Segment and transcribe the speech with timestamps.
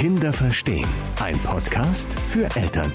[0.00, 0.88] Kinder verstehen.
[1.20, 2.90] Ein Podcast für Eltern.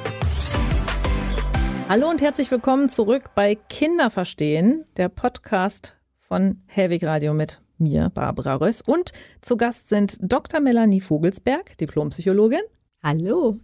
[1.88, 8.09] Hallo und herzlich willkommen zurück bei Kinder verstehen, der Podcast von Helwig Radio mit mir,
[8.09, 8.81] Barbara Röss.
[8.81, 9.11] Und
[9.41, 10.61] zu Gast sind Dr.
[10.61, 12.63] Melanie Vogelsberg, Diplompsychologin.
[13.04, 13.59] Hallo.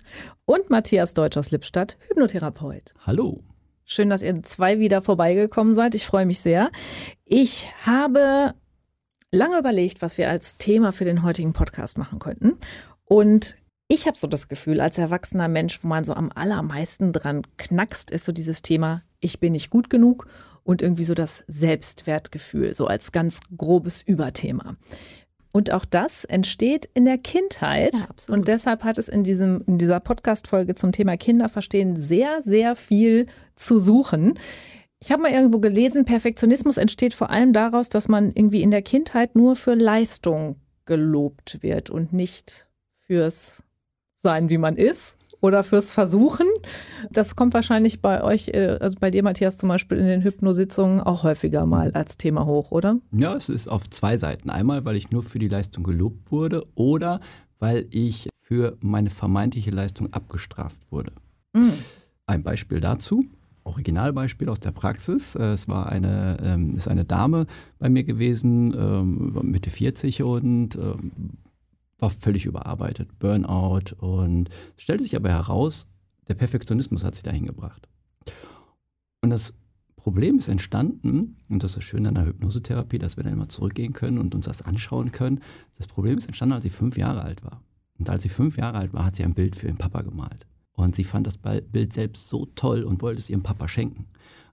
[0.45, 2.93] Und Matthias Deutsch aus Lippstadt, Hypnotherapeut.
[3.07, 3.41] Hallo.
[3.85, 5.95] Schön, dass ihr zwei wieder vorbeigekommen seid.
[5.95, 6.69] Ich freue mich sehr.
[7.25, 8.53] Ich habe
[9.31, 12.59] lange überlegt, was wir als Thema für den heutigen Podcast machen könnten.
[13.11, 13.57] Und
[13.89, 18.09] ich habe so das Gefühl, als erwachsener Mensch, wo man so am allermeisten dran knackst,
[18.09, 20.27] ist so dieses Thema, ich bin nicht gut genug
[20.63, 24.77] und irgendwie so das Selbstwertgefühl, so als ganz grobes Überthema.
[25.52, 27.93] Und auch das entsteht in der Kindheit.
[27.93, 32.77] Ja, und deshalb hat es in, diesem, in dieser Podcast-Folge zum Thema Kinderverstehen sehr, sehr
[32.77, 33.25] viel
[33.57, 34.39] zu suchen.
[35.02, 38.83] Ich habe mal irgendwo gelesen, Perfektionismus entsteht vor allem daraus, dass man irgendwie in der
[38.83, 40.55] Kindheit nur für Leistung
[40.85, 42.70] gelobt wird und nicht
[43.11, 43.61] fürs
[44.15, 46.47] Sein, wie man ist oder fürs Versuchen.
[47.09, 51.02] Das kommt wahrscheinlich bei euch, äh, also bei dir, Matthias, zum Beispiel in den Hypnositzungen
[51.02, 52.99] auch häufiger mal als Thema hoch, oder?
[53.11, 54.49] Ja, es ist auf zwei Seiten.
[54.49, 57.19] Einmal, weil ich nur für die Leistung gelobt wurde oder
[57.59, 61.11] weil ich für meine vermeintliche Leistung abgestraft wurde.
[61.52, 61.73] Mhm.
[62.27, 63.25] Ein Beispiel dazu.
[63.66, 65.36] Originalbeispiel aus der Praxis.
[65.36, 67.45] Äh, es war eine, ähm, ist eine Dame
[67.77, 71.11] bei mir gewesen, ähm, Mitte 40 und ähm,
[72.02, 75.88] war völlig überarbeitet, Burnout und stellte sich aber heraus,
[76.27, 77.88] der Perfektionismus hat sie dahin gebracht.
[79.21, 79.53] Und das
[79.95, 83.93] Problem ist entstanden, und das ist schön an der Hypnosetherapie, dass wir dann immer zurückgehen
[83.93, 85.41] können und uns das anschauen können.
[85.77, 87.61] Das Problem ist entstanden, als sie fünf Jahre alt war.
[87.99, 90.47] Und als sie fünf Jahre alt war, hat sie ein Bild für ihren Papa gemalt.
[90.73, 94.08] Und sie fand das Bild selbst so toll und wollte es ihrem Papa schenken.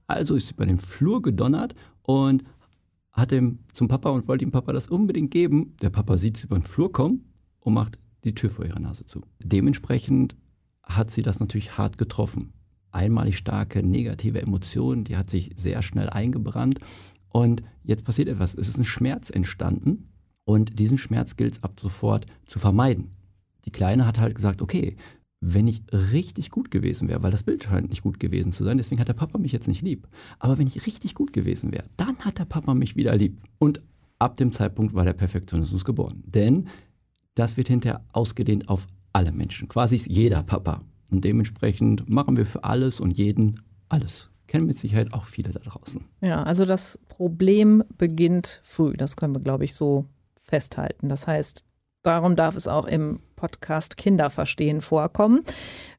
[0.06, 2.44] Also ist sie über den Flur gedonnert und
[3.12, 5.74] hat ihm zum Papa und wollte ihm Papa das unbedingt geben.
[5.80, 7.24] Der Papa sieht sie über den Flur kommen
[7.68, 9.22] und macht die Tür vor ihrer Nase zu.
[9.38, 10.36] Dementsprechend
[10.82, 12.52] hat sie das natürlich hart getroffen.
[12.90, 16.80] Einmalig starke negative Emotionen, die hat sich sehr schnell eingebrannt.
[17.28, 18.54] Und jetzt passiert etwas.
[18.54, 20.08] Es ist ein Schmerz entstanden
[20.44, 23.10] und diesen Schmerz gilt es ab sofort zu vermeiden.
[23.66, 24.96] Die Kleine hat halt gesagt, okay,
[25.40, 28.78] wenn ich richtig gut gewesen wäre, weil das Bild scheint nicht gut gewesen zu sein,
[28.78, 30.08] deswegen hat der Papa mich jetzt nicht lieb.
[30.38, 33.40] Aber wenn ich richtig gut gewesen wäre, dann hat der Papa mich wieder lieb.
[33.58, 33.82] Und
[34.18, 36.24] ab dem Zeitpunkt war der Perfektionismus geboren.
[36.26, 36.68] Denn
[37.38, 40.82] das wird hinterher ausgedehnt auf alle Menschen, quasi jeder Papa.
[41.10, 44.30] Und dementsprechend machen wir für alles und jeden alles.
[44.46, 46.04] Kennen mit Sicherheit auch viele da draußen.
[46.20, 48.94] Ja, also das Problem beginnt früh.
[48.96, 50.06] Das können wir, glaube ich, so
[50.42, 51.08] festhalten.
[51.08, 51.64] Das heißt,
[52.02, 55.42] darum darf es auch im Podcast Kinderverstehen vorkommen.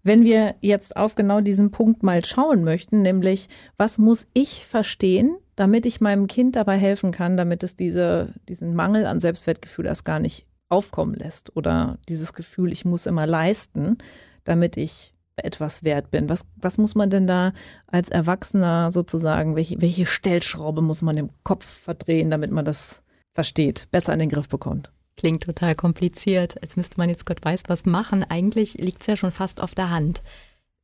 [0.03, 5.37] Wenn wir jetzt auf genau diesen Punkt mal schauen möchten, nämlich was muss ich verstehen,
[5.55, 10.05] damit ich meinem Kind dabei helfen kann, damit es diese, diesen Mangel an Selbstwertgefühl erst
[10.05, 13.97] gar nicht aufkommen lässt oder dieses Gefühl, ich muss immer leisten,
[14.43, 16.29] damit ich etwas wert bin.
[16.29, 17.53] Was, was muss man denn da
[17.87, 23.01] als Erwachsener sozusagen, welche, welche Stellschraube muss man im Kopf verdrehen, damit man das
[23.33, 24.91] versteht, besser in den Griff bekommt?
[25.17, 28.23] Klingt total kompliziert, als müsste man jetzt Gott weiß was machen.
[28.23, 30.23] Eigentlich liegt es ja schon fast auf der Hand.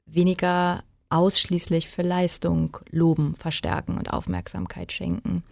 [0.06, 5.44] Weniger ausschließlich für Leistung loben, verstärken und Aufmerksamkeit schenken.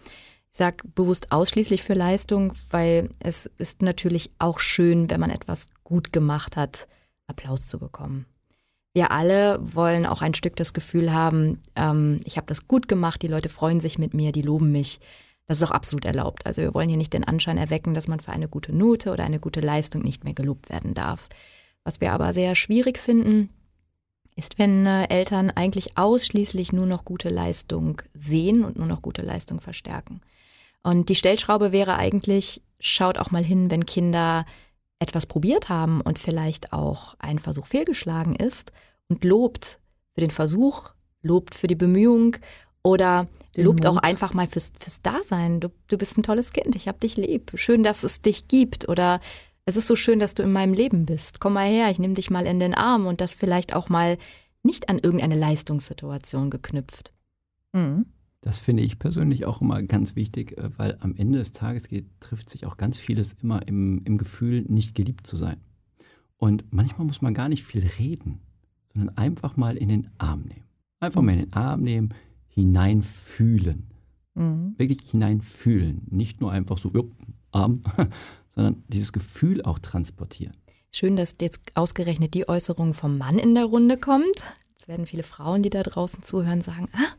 [0.56, 6.12] Sage bewusst ausschließlich für Leistung, weil es ist natürlich auch schön, wenn man etwas gut
[6.12, 6.86] gemacht hat,
[7.26, 8.26] Applaus zu bekommen.
[8.92, 13.22] Wir alle wollen auch ein Stück das Gefühl haben, ähm, ich habe das gut gemacht,
[13.22, 15.00] die Leute freuen sich mit mir, die loben mich.
[15.46, 16.46] Das ist auch absolut erlaubt.
[16.46, 19.24] Also wir wollen hier nicht den Anschein erwecken, dass man für eine gute Note oder
[19.24, 21.28] eine gute Leistung nicht mehr gelobt werden darf.
[21.82, 23.48] Was wir aber sehr schwierig finden,
[24.36, 29.22] ist, wenn äh, Eltern eigentlich ausschließlich nur noch gute Leistung sehen und nur noch gute
[29.22, 30.20] Leistung verstärken.
[30.84, 34.46] Und die Stellschraube wäre eigentlich, schaut auch mal hin, wenn Kinder
[34.98, 38.72] etwas probiert haben und vielleicht auch ein Versuch fehlgeschlagen ist
[39.08, 39.80] und lobt
[40.14, 40.90] für den Versuch,
[41.22, 42.36] lobt für die Bemühung
[42.82, 43.86] oder den lobt Mut.
[43.86, 45.60] auch einfach mal fürs, fürs Dasein.
[45.60, 47.52] Du, du bist ein tolles Kind, ich hab dich lieb.
[47.54, 49.20] Schön, dass es dich gibt oder
[49.64, 51.40] es ist so schön, dass du in meinem Leben bist.
[51.40, 54.18] Komm mal her, ich nehme dich mal in den Arm und das vielleicht auch mal
[54.62, 57.12] nicht an irgendeine Leistungssituation geknüpft.
[57.72, 58.06] Mhm.
[58.44, 62.04] Das finde ich persönlich auch immer ganz wichtig, äh, weil am Ende des Tages geht,
[62.20, 65.56] trifft sich auch ganz vieles immer im, im Gefühl, nicht geliebt zu sein.
[66.36, 68.42] Und manchmal muss man gar nicht viel reden,
[68.92, 70.66] sondern einfach mal in den Arm nehmen.
[71.00, 72.12] Einfach mal in den Arm nehmen,
[72.48, 73.86] hineinfühlen.
[74.34, 74.74] Mhm.
[74.76, 76.02] Wirklich hineinfühlen.
[76.10, 77.14] Nicht nur einfach so, jupp,
[77.50, 77.82] Arm,
[78.50, 80.54] sondern dieses Gefühl auch transportieren.
[80.94, 84.58] Schön, dass jetzt ausgerechnet die Äußerung vom Mann in der Runde kommt.
[84.72, 87.14] Jetzt werden viele Frauen, die da draußen zuhören, sagen, ah,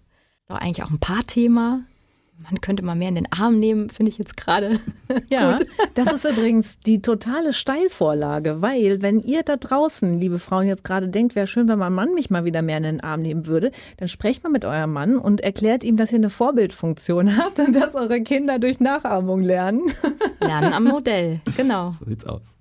[0.48, 1.82] doch eigentlich auch ein Paarthema.
[2.38, 4.80] man könnte mal mehr in den Arm nehmen, finde ich jetzt gerade.
[5.30, 5.60] Ja,
[5.94, 11.08] das ist übrigens die totale Steilvorlage, weil wenn ihr da draußen, liebe Frauen, jetzt gerade
[11.08, 13.72] denkt, wäre schön, wenn mein Mann mich mal wieder mehr in den Arm nehmen würde,
[13.98, 17.76] dann sprecht mal mit eurem Mann und erklärt ihm, dass ihr eine Vorbildfunktion habt und
[17.76, 19.82] dass eure Kinder durch Nachahmung lernen.
[20.40, 21.92] Lernen am Modell, genau.
[21.92, 22.56] So sieht's aus.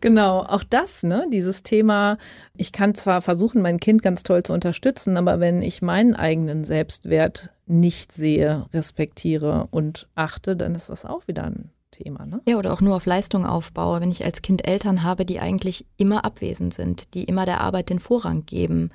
[0.00, 2.18] Genau, auch das, ne, dieses Thema,
[2.56, 6.64] ich kann zwar versuchen, mein Kind ganz toll zu unterstützen, aber wenn ich meinen eigenen
[6.64, 12.26] Selbstwert nicht sehe, respektiere und achte, dann ist das auch wieder ein Thema.
[12.26, 12.40] Ne?
[12.46, 14.00] Ja, oder auch nur auf Leistung aufbaue.
[14.00, 17.90] Wenn ich als Kind Eltern habe, die eigentlich immer abwesend sind, die immer der Arbeit
[17.90, 18.90] den Vorrang geben,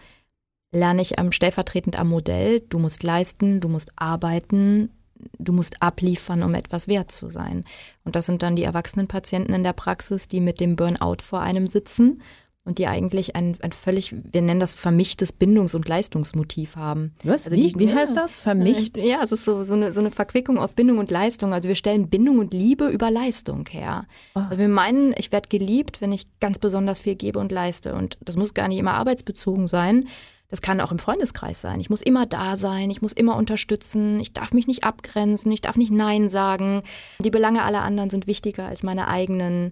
[0.71, 4.91] lerne ich am stellvertretend am Modell, du musst leisten, du musst arbeiten,
[5.37, 7.63] du musst abliefern, um etwas wert zu sein.
[8.03, 11.41] Und das sind dann die erwachsenen Patienten in der Praxis, die mit dem Burnout vor
[11.41, 12.21] einem sitzen
[12.65, 17.13] und die eigentlich ein, ein völlig, wir nennen das vermischtes Bindungs- und Leistungsmotiv haben.
[17.23, 17.45] Was?
[17.45, 18.37] Also wie, die- wie heißt das?
[18.37, 18.97] Vermischt?
[18.97, 21.53] Ja, es ist so, so, eine, so eine Verquickung aus Bindung und Leistung.
[21.53, 24.05] Also wir stellen Bindung und Liebe über Leistung her.
[24.35, 24.45] Ah.
[24.49, 27.95] Also wir meinen, ich werde geliebt, wenn ich ganz besonders viel gebe und leiste.
[27.95, 30.07] Und das muss gar nicht immer arbeitsbezogen sein.
[30.49, 31.79] Das kann auch im Freundeskreis sein.
[31.79, 35.61] Ich muss immer da sein, ich muss immer unterstützen, ich darf mich nicht abgrenzen, ich
[35.61, 36.81] darf nicht Nein sagen.
[37.19, 39.71] Die Belange aller anderen sind wichtiger als meine eigenen.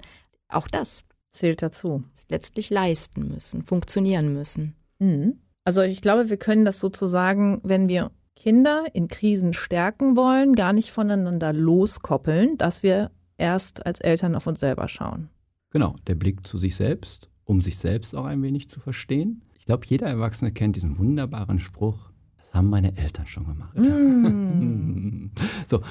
[0.49, 2.03] Auch das Zählt dazu.
[2.15, 4.75] ist letztlich leisten müssen, funktionieren müssen.
[4.99, 5.39] Mhm.
[5.63, 10.71] Also ich glaube, wir können das sozusagen, wenn wir Kinder in Krisen stärken wollen, gar
[10.71, 15.29] nicht voneinander loskoppeln, dass wir erst als Eltern auf uns selber schauen.
[15.71, 19.41] Genau, der Blick zu sich selbst, um sich selbst auch ein wenig zu verstehen.
[19.67, 23.75] Ich glaube, jeder Erwachsene kennt diesen wunderbaren Spruch, das haben meine Eltern schon gemacht.
[23.75, 25.25] Mm.
[25.67, 25.81] so,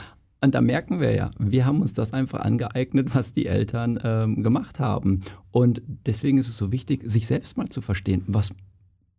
[0.40, 4.42] und da merken wir ja, wir haben uns das einfach angeeignet, was die Eltern ähm,
[4.42, 5.20] gemacht haben.
[5.50, 8.54] Und deswegen ist es so wichtig, sich selbst mal zu verstehen, was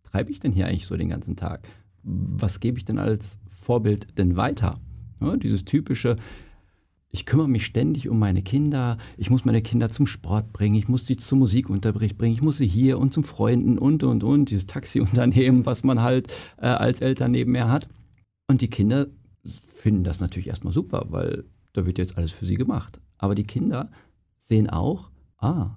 [0.01, 1.67] treibe ich denn hier eigentlich so den ganzen Tag?
[2.01, 4.79] Was gebe ich denn als Vorbild denn weiter?
[5.21, 6.15] Ja, dieses typische,
[7.17, 10.87] ich kümmere mich ständig um meine Kinder, ich muss meine Kinder zum Sport bringen, ich
[10.87, 14.51] muss sie zum Musikunterricht bringen, ich muss sie hier und zum Freunden und, und, und,
[14.51, 17.89] dieses Taxiunternehmen, was man halt äh, als Eltern nebenher hat.
[18.47, 19.07] Und die Kinder
[19.65, 22.99] finden das natürlich erstmal super, weil da wird jetzt alles für sie gemacht.
[23.17, 23.89] Aber die Kinder
[24.47, 25.09] sehen auch,
[25.39, 25.71] ah,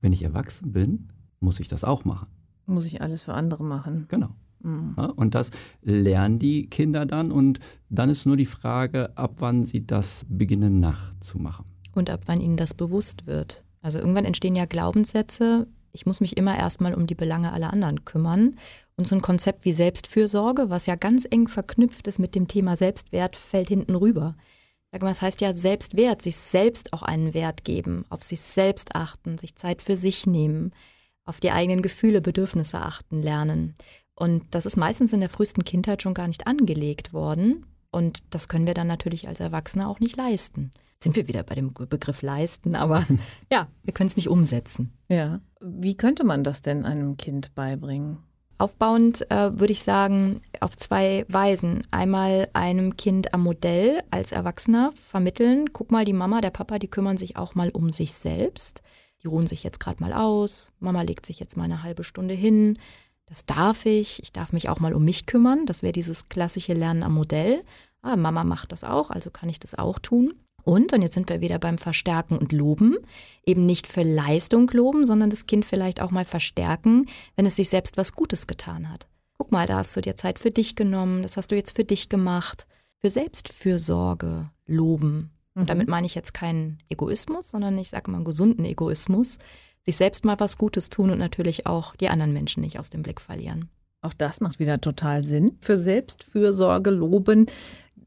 [0.00, 1.08] wenn ich erwachsen bin,
[1.38, 2.28] muss ich das auch machen.
[2.64, 4.06] Muss ich alles für andere machen.
[4.08, 4.30] Genau.
[4.60, 4.94] Mhm.
[4.96, 5.50] Ja, und das
[5.82, 10.80] lernen die Kinder dann und dann ist nur die Frage, ab wann sie das beginnen
[10.80, 11.64] nachzumachen.
[11.94, 13.64] Und ab wann ihnen das bewusst wird.
[13.80, 18.04] Also irgendwann entstehen ja Glaubenssätze, ich muss mich immer erstmal um die Belange aller anderen
[18.04, 18.56] kümmern.
[18.96, 22.76] Und so ein Konzept wie Selbstfürsorge, was ja ganz eng verknüpft ist mit dem Thema
[22.76, 24.36] Selbstwert, fällt hinten rüber.
[24.90, 28.94] Sag mal, das heißt ja Selbstwert, sich selbst auch einen Wert geben, auf sich selbst
[28.94, 30.72] achten, sich Zeit für sich nehmen,
[31.24, 33.74] auf die eigenen Gefühle, Bedürfnisse achten lernen.
[34.18, 37.64] Und das ist meistens in der frühesten Kindheit schon gar nicht angelegt worden.
[37.92, 40.72] Und das können wir dann natürlich als Erwachsene auch nicht leisten.
[41.00, 43.06] Sind wir wieder bei dem Begriff leisten, aber
[43.52, 44.92] ja, wir können es nicht umsetzen.
[45.08, 45.40] Ja.
[45.60, 48.18] Wie könnte man das denn einem Kind beibringen?
[48.58, 51.86] Aufbauend äh, würde ich sagen, auf zwei Weisen.
[51.92, 56.88] Einmal einem Kind am Modell als Erwachsener vermitteln, guck mal, die Mama, der Papa, die
[56.88, 58.82] kümmern sich auch mal um sich selbst.
[59.22, 60.72] Die ruhen sich jetzt gerade mal aus.
[60.80, 62.78] Mama legt sich jetzt mal eine halbe Stunde hin.
[63.28, 64.22] Das darf ich.
[64.22, 65.66] Ich darf mich auch mal um mich kümmern.
[65.66, 67.62] Das wäre dieses klassische Lernen am Modell.
[68.02, 70.34] Ah, Mama macht das auch, also kann ich das auch tun.
[70.64, 72.96] Und, und jetzt sind wir wieder beim Verstärken und Loben,
[73.46, 77.70] eben nicht für Leistung loben, sondern das Kind vielleicht auch mal verstärken, wenn es sich
[77.70, 79.08] selbst was Gutes getan hat.
[79.38, 81.84] Guck mal, da hast du dir Zeit für dich genommen, das hast du jetzt für
[81.84, 82.66] dich gemacht.
[83.00, 85.30] Für Selbstfürsorge loben.
[85.54, 89.38] Und damit meine ich jetzt keinen Egoismus, sondern ich sage mal einen gesunden Egoismus.
[89.82, 93.02] Sich selbst mal was Gutes tun und natürlich auch die anderen Menschen nicht aus dem
[93.02, 93.70] Blick verlieren.
[94.00, 95.56] Auch das macht wieder total Sinn.
[95.60, 97.46] Für Selbstfürsorge loben,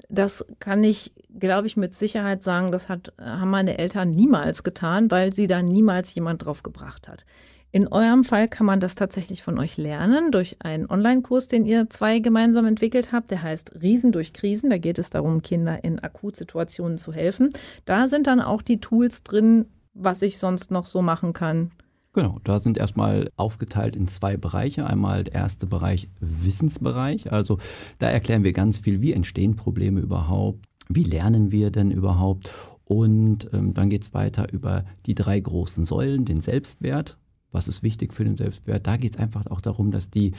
[0.09, 5.09] das kann ich, glaube ich, mit Sicherheit sagen, das hat, haben meine Eltern niemals getan,
[5.09, 7.25] weil sie da niemals jemand drauf gebracht hat.
[7.73, 11.89] In eurem Fall kann man das tatsächlich von euch lernen durch einen Online-Kurs, den ihr
[11.89, 13.31] zwei gemeinsam entwickelt habt.
[13.31, 14.69] Der heißt Riesen durch Krisen.
[14.69, 17.49] Da geht es darum, Kinder in Akutsituationen zu helfen.
[17.85, 21.71] Da sind dann auch die Tools drin, was ich sonst noch so machen kann.
[22.13, 24.85] Genau, da sind erstmal aufgeteilt in zwei Bereiche.
[24.85, 27.31] Einmal der erste Bereich Wissensbereich.
[27.31, 27.57] Also
[27.99, 32.49] da erklären wir ganz viel, wie entstehen Probleme überhaupt, wie lernen wir denn überhaupt.
[32.83, 37.17] Und ähm, dann geht es weiter über die drei großen Säulen, den Selbstwert.
[37.53, 38.85] Was ist wichtig für den Selbstwert?
[38.85, 40.33] Da geht es einfach auch darum, dass die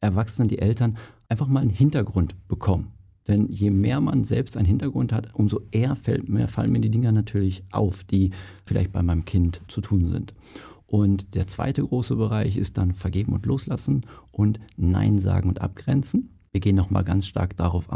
[0.00, 0.96] Erwachsenen, die Eltern
[1.28, 2.92] einfach mal einen Hintergrund bekommen.
[3.28, 6.90] Denn je mehr man selbst einen Hintergrund hat, umso eher fällt mir, fallen mir die
[6.90, 8.30] Dinge natürlich auf, die
[8.64, 10.34] vielleicht bei meinem Kind zu tun sind.
[10.86, 14.00] Und der zweite große Bereich ist dann Vergeben und Loslassen
[14.32, 16.30] und Nein sagen und abgrenzen.
[16.50, 17.88] Wir gehen nochmal ganz stark darauf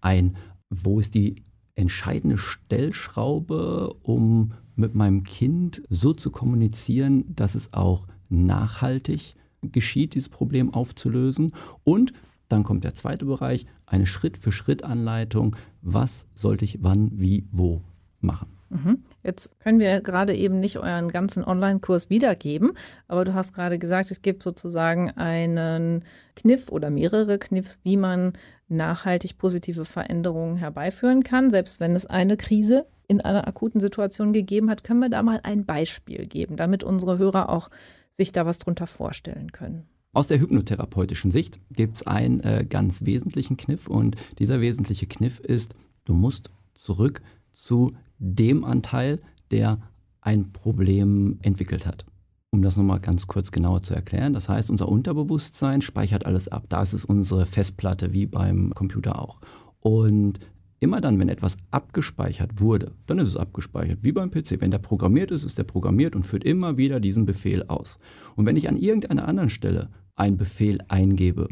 [0.00, 0.36] ein,
[0.70, 1.42] wo ist die
[1.74, 10.28] entscheidende Stellschraube, um mit meinem Kind so zu kommunizieren, dass es auch nachhaltig geschieht, dieses
[10.28, 11.52] Problem aufzulösen.
[11.82, 12.12] Und
[12.48, 15.56] dann kommt der zweite Bereich, eine Schritt-für-Schritt-Anleitung.
[15.82, 17.82] Was sollte ich wann, wie, wo
[18.20, 18.58] machen?
[18.70, 19.04] Mhm.
[19.22, 22.72] Jetzt können wir gerade eben nicht euren ganzen Online-Kurs wiedergeben,
[23.06, 26.04] aber du hast gerade gesagt, es gibt sozusagen einen
[26.36, 28.34] Kniff oder mehrere Kniffs, wie man
[28.68, 34.68] nachhaltig positive Veränderungen herbeiführen kann, selbst wenn es eine Krise in einer akuten Situation gegeben
[34.68, 34.84] hat.
[34.84, 37.70] Können wir da mal ein Beispiel geben, damit unsere Hörer auch
[38.12, 39.88] sich da was drunter vorstellen können?
[40.18, 45.38] Aus der hypnotherapeutischen Sicht gibt es einen äh, ganz wesentlichen Kniff und dieser wesentliche Kniff
[45.38, 47.22] ist, du musst zurück
[47.52, 49.20] zu dem Anteil,
[49.52, 49.78] der
[50.20, 52.04] ein Problem entwickelt hat.
[52.50, 56.64] Um das nochmal ganz kurz genauer zu erklären, das heißt, unser Unterbewusstsein speichert alles ab.
[56.68, 59.40] Da ist unsere Festplatte, wie beim Computer auch.
[59.78, 60.40] Und
[60.80, 64.60] immer dann, wenn etwas abgespeichert wurde, dann ist es abgespeichert, wie beim PC.
[64.60, 68.00] Wenn der programmiert ist, ist der programmiert und führt immer wieder diesen Befehl aus.
[68.34, 71.48] Und wenn ich an irgendeiner anderen Stelle einen Befehl eingebe,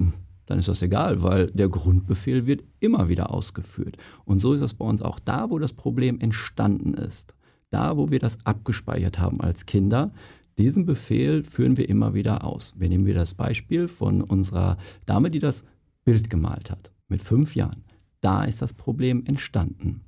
[0.47, 3.97] dann ist das egal, weil der Grundbefehl wird immer wieder ausgeführt.
[4.25, 7.35] Und so ist es bei uns auch da, wo das Problem entstanden ist.
[7.71, 10.13] Da, wo wir das abgespeichert haben als Kinder,
[10.57, 12.75] diesen Befehl führen wir immer wieder aus.
[12.79, 15.65] Wir nehmen wieder das Beispiel von unserer Dame, die das
[16.05, 17.85] Bild gemalt hat, mit fünf Jahren.
[18.21, 20.01] Da ist das Problem entstanden.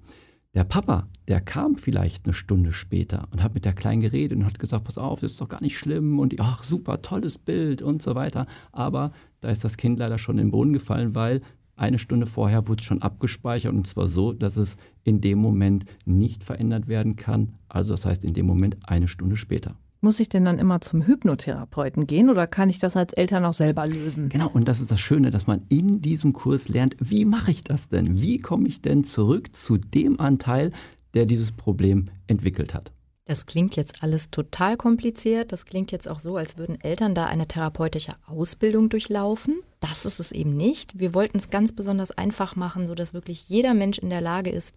[0.58, 4.44] Der Papa, der kam vielleicht eine Stunde später und hat mit der Kleinen geredet und
[4.44, 7.80] hat gesagt, pass auf, das ist doch gar nicht schlimm und ach super, tolles Bild
[7.80, 8.44] und so weiter.
[8.72, 11.42] Aber da ist das Kind leider schon in den Boden gefallen, weil
[11.76, 15.84] eine Stunde vorher wurde es schon abgespeichert und zwar so, dass es in dem Moment
[16.06, 17.54] nicht verändert werden kann.
[17.68, 19.76] Also das heißt in dem Moment eine Stunde später.
[20.00, 23.52] Muss ich denn dann immer zum Hypnotherapeuten gehen oder kann ich das als Eltern auch
[23.52, 24.28] selber lösen?
[24.28, 27.64] Genau, und das ist das Schöne, dass man in diesem Kurs lernt, wie mache ich
[27.64, 28.20] das denn?
[28.20, 30.70] Wie komme ich denn zurück zu dem Anteil,
[31.14, 32.92] der dieses Problem entwickelt hat?
[33.24, 35.52] Das klingt jetzt alles total kompliziert.
[35.52, 39.60] Das klingt jetzt auch so, als würden Eltern da eine therapeutische Ausbildung durchlaufen.
[39.80, 40.98] Das ist es eben nicht.
[40.98, 44.74] Wir wollten es ganz besonders einfach machen, sodass wirklich jeder Mensch in der Lage ist,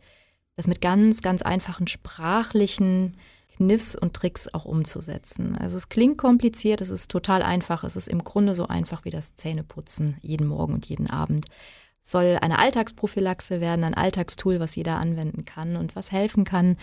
[0.55, 3.15] das mit ganz, ganz einfachen sprachlichen
[3.61, 5.55] Kniffs und Tricks auch umzusetzen.
[5.55, 7.83] Also es klingt kompliziert, es ist total einfach.
[7.83, 11.45] Es ist im Grunde so einfach wie das Zähneputzen jeden Morgen und jeden Abend.
[12.03, 16.75] Es soll eine Alltagsprophylaxe werden, ein Alltagstool, was jeder anwenden kann und was helfen kann,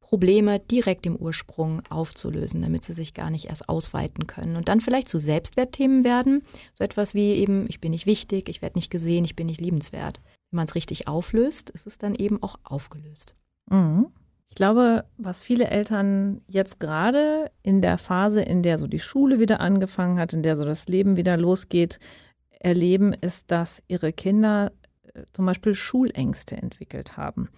[0.00, 4.82] Probleme direkt im Ursprung aufzulösen, damit sie sich gar nicht erst ausweiten können und dann
[4.82, 6.42] vielleicht zu Selbstwertthemen werden.
[6.74, 9.62] So etwas wie eben, ich bin nicht wichtig, ich werde nicht gesehen, ich bin nicht
[9.62, 10.20] liebenswert.
[10.50, 13.34] Wenn man es richtig auflöst, ist es dann eben auch aufgelöst.
[13.70, 14.08] Mhm.
[14.48, 19.38] Ich glaube, was viele Eltern jetzt gerade in der Phase, in der so die Schule
[19.38, 21.98] wieder angefangen hat, in der so das Leben wieder losgeht,
[22.58, 24.72] erleben, ist, dass ihre Kinder
[25.12, 27.48] äh, zum Beispiel Schulängste entwickelt haben.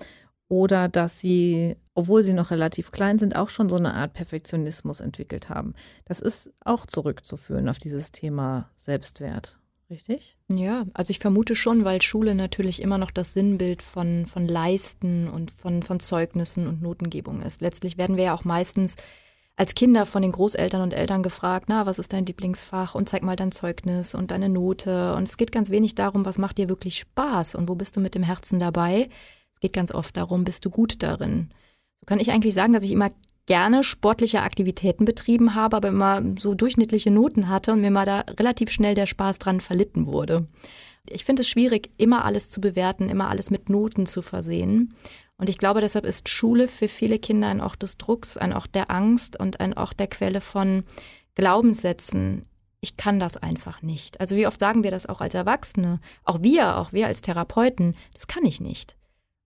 [0.49, 5.01] Oder dass sie, obwohl sie noch relativ klein sind, auch schon so eine Art Perfektionismus
[5.01, 5.75] entwickelt haben.
[6.07, 9.59] Das ist auch zurückzuführen auf dieses Thema Selbstwert
[9.91, 10.37] richtig?
[10.49, 15.29] Ja, also ich vermute schon, weil Schule natürlich immer noch das Sinnbild von, von Leisten
[15.29, 17.61] und von, von Zeugnissen und Notengebung ist.
[17.61, 18.97] Letztlich werden wir ja auch meistens
[19.57, 23.25] als Kinder von den Großeltern und Eltern gefragt, na, was ist dein Lieblingsfach und zeig
[23.25, 25.15] mal dein Zeugnis und deine Note.
[25.15, 28.01] Und es geht ganz wenig darum, was macht dir wirklich Spaß und wo bist du
[28.01, 29.09] mit dem Herzen dabei.
[29.55, 31.51] Es geht ganz oft darum, bist du gut darin.
[31.99, 33.11] So kann ich eigentlich sagen, dass ich immer
[33.49, 38.21] gerne sportliche Aktivitäten betrieben habe, aber immer so durchschnittliche Noten hatte und mir mal da
[38.39, 40.47] relativ schnell der Spaß dran verlitten wurde.
[41.09, 44.95] Ich finde es schwierig, immer alles zu bewerten, immer alles mit Noten zu versehen.
[45.39, 48.75] Und ich glaube, deshalb ist Schule für viele Kinder ein Ort des Drucks, ein Ort
[48.75, 50.85] der Angst und ein Ort der Quelle von
[51.35, 52.43] Glaubenssätzen.
[52.83, 54.21] Ich kann das einfach nicht.
[54.21, 56.01] Also wie oft sagen wir das auch als Erwachsene?
[56.23, 58.98] Auch wir, auch wir als Therapeuten, das kann ich nicht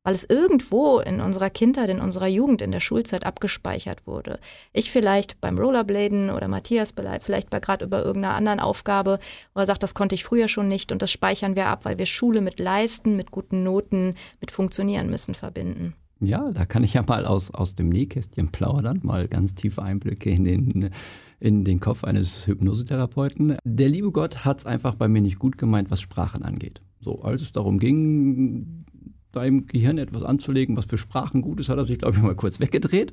[0.05, 4.39] weil es irgendwo in unserer Kindheit, in unserer Jugend, in der Schulzeit abgespeichert wurde.
[4.73, 9.19] Ich vielleicht beim Rollerbladen oder Matthias vielleicht bei gerade über irgendeiner anderen Aufgabe,
[9.55, 11.99] wo er sagt, das konnte ich früher schon nicht und das speichern wir ab, weil
[11.99, 15.95] wir Schule mit Leisten, mit guten Noten, mit Funktionieren müssen verbinden.
[16.21, 20.31] Ja, da kann ich ja mal aus, aus dem Nähkästchen plaudern, mal ganz tiefe Einblicke
[20.31, 20.91] in den,
[21.41, 23.57] in den Kopf eines Hypnosetherapeuten.
[23.65, 26.81] Der liebe Gott hat es einfach bei mir nicht gut gemeint, was Sprachen angeht.
[27.01, 28.82] So, als es darum ging,
[29.33, 32.35] deinem Gehirn etwas anzulegen, was für Sprachen gut ist, hat er sich, glaube ich, mal
[32.35, 33.13] kurz weggedreht.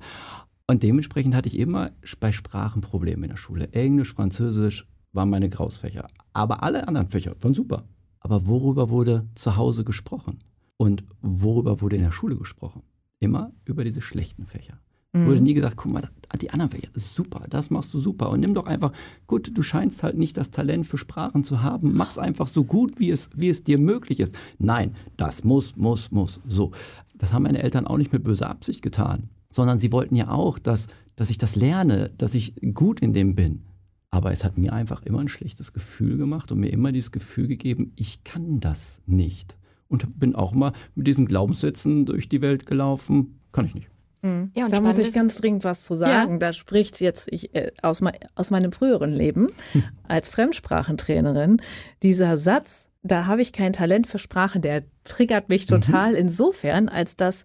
[0.68, 3.72] Und dementsprechend hatte ich immer bei Sprachen Probleme in der Schule.
[3.72, 6.08] Englisch, Französisch waren meine Grausfächer.
[6.34, 7.88] Aber alle anderen Fächer waren super.
[8.20, 10.44] Aber worüber wurde zu Hause gesprochen?
[10.78, 12.84] Und worüber wurde in der Schule gesprochen?
[13.20, 14.80] Immer über diese schlechten Fächer.
[15.12, 15.44] Es wurde mhm.
[15.44, 16.08] nie gesagt, guck mal,
[16.40, 18.30] die anderen Fächer, super, das machst du super.
[18.30, 18.92] Und nimm doch einfach,
[19.26, 23.00] gut, du scheinst halt nicht das Talent für Sprachen zu haben, mach's einfach so gut,
[23.00, 24.38] wie es, wie es dir möglich ist.
[24.60, 26.40] Nein, das muss, muss, muss.
[26.48, 26.72] So.
[27.16, 30.60] das haben meine Eltern auch nicht mit böser Absicht getan, sondern sie wollten ja auch,
[30.60, 33.64] dass, dass ich das lerne, dass ich gut in dem bin.
[34.12, 37.48] Aber es hat mir einfach immer ein schlechtes Gefühl gemacht und mir immer dieses Gefühl
[37.48, 39.58] gegeben, ich kann das nicht.
[39.88, 43.90] Und bin auch mal mit diesen Glaubenssätzen durch die Welt gelaufen, kann ich nicht.
[44.22, 44.52] Mhm.
[44.56, 46.34] Ja, da muss ich ganz dringend was zu sagen.
[46.34, 46.38] Ja.
[46.40, 48.02] Da spricht jetzt ich, äh, aus,
[48.36, 49.50] aus meinem früheren Leben
[50.08, 51.62] als Fremdsprachentrainerin
[52.04, 55.82] dieser Satz, da habe ich kein Talent für Sprache, der triggert mich mhm.
[55.82, 56.18] total mhm.
[56.18, 57.44] insofern, als dass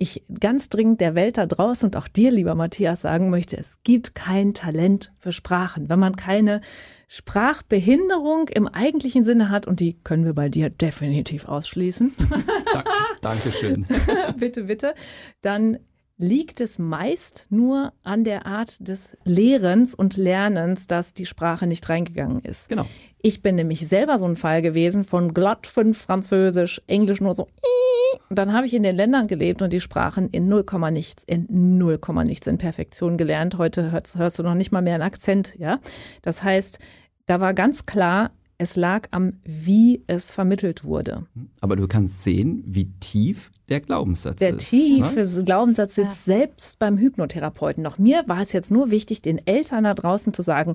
[0.00, 3.82] ich ganz dringend der Welt da draußen und auch dir, lieber Matthias, sagen möchte, es
[3.82, 5.90] gibt kein Talent für Sprachen.
[5.90, 6.60] Wenn man keine
[7.08, 12.14] Sprachbehinderung im eigentlichen Sinne hat, und die können wir bei dir definitiv ausschließen.
[13.20, 13.86] Dankeschön.
[14.36, 14.94] bitte, bitte.
[15.40, 15.78] Dann
[16.18, 21.88] liegt es meist nur an der Art des Lehrens und Lernens, dass die Sprache nicht
[21.88, 22.68] reingegangen ist.
[22.68, 22.86] Genau.
[23.22, 27.46] Ich bin nämlich selber so ein Fall gewesen von glatt fünf Französisch, Englisch nur so.
[28.30, 31.46] Dann habe ich in den Ländern gelebt und die Sprachen in 0, nichts, in
[31.78, 33.56] 0, nichts in Perfektion gelernt.
[33.56, 35.78] Heute hörst, hörst du noch nicht mal mehr einen Akzent, ja.
[36.22, 36.78] Das heißt,
[37.26, 41.26] da war ganz klar, es lag am, wie es vermittelt wurde.
[41.60, 44.72] Aber du kannst sehen, wie tief der Glaubenssatz der ist.
[44.72, 45.44] Der tiefe ne?
[45.44, 46.34] Glaubenssatz sitzt ja.
[46.38, 47.98] selbst beim Hypnotherapeuten noch.
[47.98, 50.74] Mir war es jetzt nur wichtig, den Eltern da draußen zu sagen,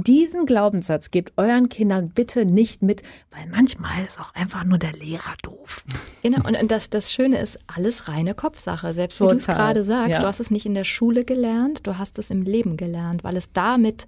[0.00, 4.92] diesen Glaubenssatz gebt euren Kindern bitte nicht mit, weil manchmal ist auch einfach nur der
[4.92, 5.84] Lehrer doof.
[6.22, 8.94] Genau, und das, das Schöne ist, alles reine Kopfsache.
[8.94, 10.20] Selbst wie du es gerade sagst, ja.
[10.20, 13.36] du hast es nicht in der Schule gelernt, du hast es im Leben gelernt, weil
[13.36, 14.06] es damit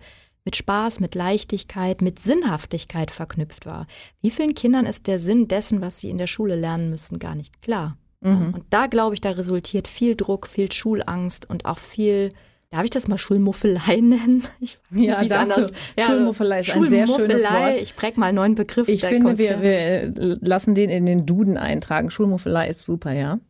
[0.50, 3.86] mit Spaß, mit Leichtigkeit, mit Sinnhaftigkeit verknüpft war.
[4.20, 7.36] Wie vielen Kindern ist der Sinn dessen, was sie in der Schule lernen müssen, gar
[7.36, 7.96] nicht klar?
[8.20, 8.54] Mhm.
[8.54, 12.30] Und da glaube ich, da resultiert viel Druck, viel Schulangst und auch viel
[12.72, 14.44] Darf ich das mal Schulmuffelei nennen?
[14.60, 15.72] Ich weiß ja, nicht, anders.
[15.98, 17.78] Ja, Schulmuffelei ist ein sehr schönes Wort.
[17.78, 18.88] Ich präg mal einen neuen Begriff.
[18.88, 22.10] Ich finde, wir, wir, lassen den in den Duden eintragen.
[22.10, 23.40] Schulmuffelei ist super, ja.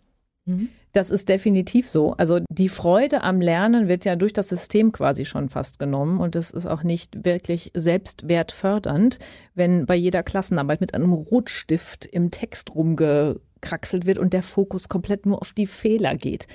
[0.47, 0.69] Mhm.
[0.93, 2.15] Das ist definitiv so.
[2.15, 6.35] Also die Freude am Lernen wird ja durch das System quasi schon fast genommen und
[6.35, 9.19] es ist auch nicht wirklich selbstwertfördernd,
[9.55, 15.27] wenn bei jeder Klassenarbeit mit einem Rotstift im Text rumgekraxelt wird und der Fokus komplett
[15.27, 16.49] nur auf die Fehler geht.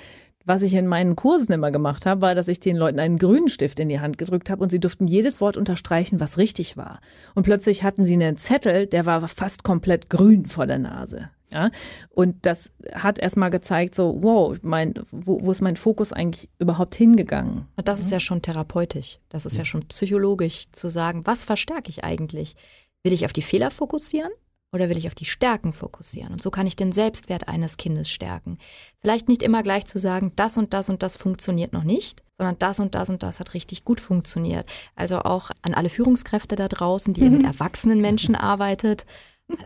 [0.47, 3.49] Was ich in meinen Kursen immer gemacht habe, war, dass ich den Leuten einen grünen
[3.49, 6.99] Stift in die Hand gedrückt habe und sie durften jedes Wort unterstreichen, was richtig war.
[7.33, 11.29] Und plötzlich hatten sie einen Zettel, der war fast komplett grün vor der Nase.
[11.55, 11.71] Ja,
[12.09, 16.95] und das hat erstmal gezeigt, so, wow, mein, wo, wo ist mein Fokus eigentlich überhaupt
[16.95, 17.65] hingegangen?
[17.77, 19.19] Und das ist ja schon therapeutisch.
[19.29, 22.57] Das ist ja schon psychologisch zu sagen, was verstärke ich eigentlich?
[23.03, 24.31] Will ich auf die Fehler fokussieren?
[24.73, 26.33] Oder will ich auf die Stärken fokussieren?
[26.33, 28.57] Und so kann ich den Selbstwert eines Kindes stärken.
[28.99, 32.59] Vielleicht nicht immer gleich zu sagen, das und das und das funktioniert noch nicht, sondern
[32.59, 34.69] das und das und das hat richtig gut funktioniert.
[34.93, 37.37] Also auch an alle Führungskräfte da draußen, die mhm.
[37.37, 39.05] mit erwachsenen Menschen arbeitet,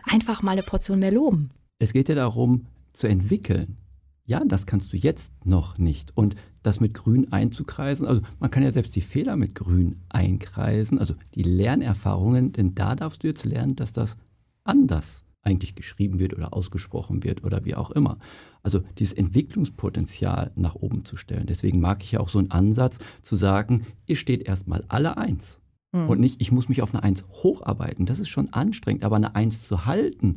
[0.04, 1.50] einfach mal eine Portion mehr loben.
[1.80, 3.78] Es geht ja darum, zu entwickeln.
[4.26, 6.16] Ja, das kannst du jetzt noch nicht.
[6.16, 10.98] Und das mit Grün einzukreisen, also man kann ja selbst die Fehler mit Grün einkreisen,
[10.98, 14.18] also die Lernerfahrungen, denn da darfst du jetzt lernen, dass das
[14.62, 18.18] anders eigentlich geschrieben wird oder ausgesprochen wird oder wie auch immer.
[18.62, 21.46] Also dieses Entwicklungspotenzial nach oben zu stellen.
[21.46, 25.60] Deswegen mag ich ja auch so einen Ansatz zu sagen, ihr steht erstmal alle eins.
[25.92, 26.08] Mhm.
[26.08, 28.06] Und nicht, ich muss mich auf eine Eins hocharbeiten.
[28.06, 30.36] Das ist schon anstrengend, aber eine Eins zu halten,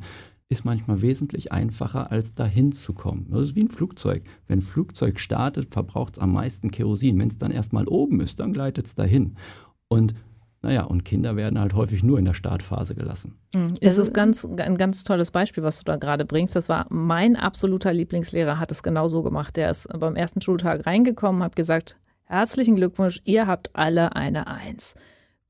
[0.53, 3.27] ist manchmal wesentlich einfacher, als dahin zu kommen.
[3.29, 4.23] Das ist wie ein Flugzeug.
[4.47, 7.19] Wenn ein Flugzeug startet, verbraucht es am meisten Kerosin.
[7.19, 9.35] Wenn es dann erstmal oben ist, dann gleitet es dahin.
[9.87, 10.13] Und
[10.61, 13.35] naja, und Kinder werden halt häufig nur in der Startphase gelassen.
[13.53, 13.73] Mhm.
[13.81, 16.55] Das ist ganz, ein ganz tolles Beispiel, was du da gerade bringst.
[16.55, 19.57] Das war mein absoluter Lieblingslehrer, hat es genau so gemacht.
[19.57, 24.95] Der ist beim ersten Schultag reingekommen, hat gesagt, herzlichen Glückwunsch, ihr habt alle eine Eins.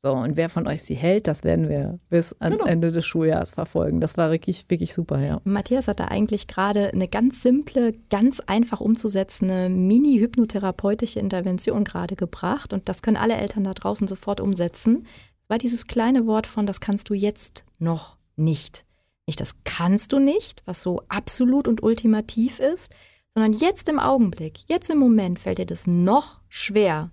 [0.05, 2.69] So, und wer von euch sie hält, das werden wir bis ans genau.
[2.69, 4.01] Ende des Schuljahres verfolgen.
[4.01, 5.39] Das war wirklich, wirklich super, ja.
[5.45, 12.73] Matthias hat da eigentlich gerade eine ganz simple, ganz einfach umzusetzende mini-hypnotherapeutische Intervention gerade gebracht.
[12.73, 15.07] Und das können alle Eltern da draußen sofort umsetzen.
[15.47, 18.83] War dieses kleine Wort von, das kannst du jetzt noch nicht.
[19.25, 22.93] Nicht das kannst du nicht, was so absolut und ultimativ ist,
[23.33, 27.09] sondern jetzt im Augenblick, jetzt im Moment fällt dir das noch schwer.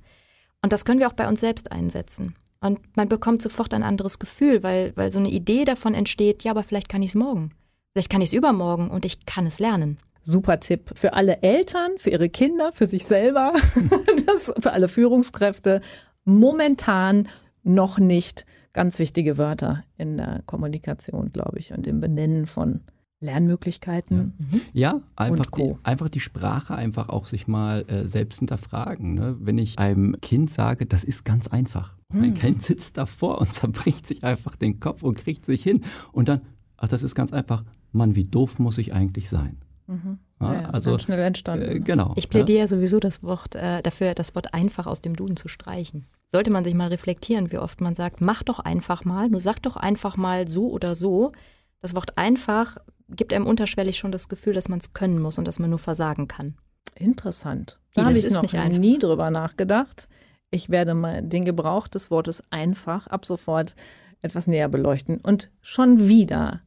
[0.60, 2.34] Und das können wir auch bei uns selbst einsetzen.
[2.60, 6.50] Und man bekommt sofort ein anderes Gefühl, weil, weil so eine Idee davon entsteht, ja,
[6.50, 7.52] aber vielleicht kann ich es morgen.
[7.92, 9.98] Vielleicht kann ich es übermorgen und ich kann es lernen.
[10.22, 13.54] Super Tipp für alle Eltern, für ihre Kinder, für sich selber,
[14.26, 15.80] das, für alle Führungskräfte.
[16.24, 17.28] Momentan
[17.62, 22.82] noch nicht ganz wichtige Wörter in der Kommunikation, glaube ich, und im Benennen von
[23.20, 24.34] Lernmöglichkeiten.
[24.38, 24.60] Ja, mhm.
[24.72, 29.14] ja einfach, die, einfach die Sprache einfach auch sich mal äh, selbst hinterfragen.
[29.14, 29.36] Ne?
[29.40, 31.96] Wenn ich einem Kind sage, das ist ganz einfach.
[32.10, 32.20] Hm.
[32.20, 35.82] Mein Kind sitzt davor und zerbricht sich einfach den Kopf und kriegt sich hin.
[36.12, 36.42] Und dann,
[36.76, 39.58] ach, das ist ganz einfach, Mann, wie doof muss ich eigentlich sein?
[39.86, 40.18] Mhm.
[40.40, 41.68] Ja, ja, also schnell entstanden.
[41.68, 42.12] Äh, genau.
[42.16, 42.66] Ich plädiere ja.
[42.66, 46.06] sowieso das Wort äh, dafür, das Wort einfach aus dem Duden zu streichen.
[46.28, 49.60] Sollte man sich mal reflektieren, wie oft man sagt, mach doch einfach mal, nur sag
[49.62, 51.32] doch einfach mal so oder so.
[51.80, 55.46] Das Wort einfach gibt einem unterschwellig schon das Gefühl, dass man es können muss und
[55.46, 56.54] dass man nur versagen kann.
[56.94, 57.80] Interessant.
[57.94, 60.08] Da habe ich noch nie drüber nachgedacht.
[60.50, 63.74] Ich werde mal den Gebrauch des Wortes einfach ab sofort
[64.20, 65.18] etwas näher beleuchten.
[65.18, 66.60] Und schon wieder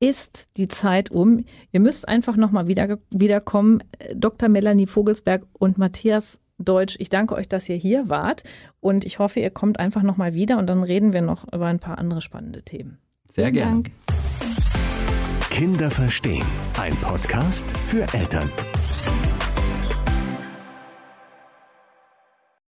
[0.00, 1.44] ist die Zeit um.
[1.72, 3.82] Ihr müsst einfach nochmal wieder, wiederkommen.
[4.14, 4.48] Dr.
[4.48, 8.42] Melanie Vogelsberg und Matthias Deutsch, ich danke euch, dass ihr hier wart.
[8.80, 11.78] Und ich hoffe, ihr kommt einfach nochmal wieder und dann reden wir noch über ein
[11.78, 12.98] paar andere spannende Themen.
[13.28, 13.84] Sehr gerne.
[15.50, 16.44] Kinder verstehen.
[16.78, 18.50] Ein Podcast für Eltern.